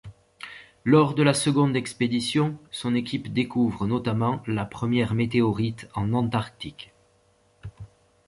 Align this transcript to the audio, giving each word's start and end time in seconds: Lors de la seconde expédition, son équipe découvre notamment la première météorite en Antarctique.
Lors 0.83 1.13
de 1.13 1.21
la 1.21 1.35
seconde 1.35 1.75
expédition, 1.75 2.57
son 2.71 2.95
équipe 2.95 3.31
découvre 3.31 3.85
notamment 3.85 4.41
la 4.47 4.65
première 4.65 5.13
météorite 5.13 5.89
en 5.93 6.13
Antarctique. 6.13 6.91